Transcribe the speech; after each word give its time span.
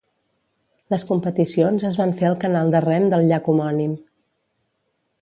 Les 0.93 1.05
competicions 1.09 1.87
es 1.91 1.99
van 2.01 2.15
fer 2.23 2.29
al 2.31 2.39
canal 2.47 2.75
de 2.77 2.83
rem 2.89 3.09
del 3.15 3.31
llac 3.33 3.55
homònim. 3.55 3.97